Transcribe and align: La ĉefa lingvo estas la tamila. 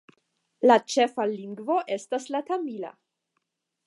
La 0.69 0.77
ĉefa 0.93 1.25
lingvo 1.33 1.75
estas 1.97 2.25
la 2.37 2.41
tamila. 2.51 2.91